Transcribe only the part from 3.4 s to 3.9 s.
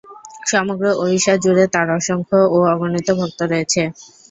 রয়েছে।